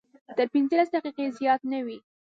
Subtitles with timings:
[0.37, 1.97] تر پنځلس دقیقې زیات نه وي.